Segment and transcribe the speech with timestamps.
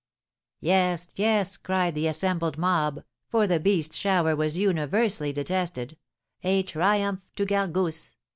[0.61, 5.95] 'Yes, yes,' cried the assembled mob, for the beast shower was universally detested,
[6.43, 8.15] 'a triumph to Gargousse!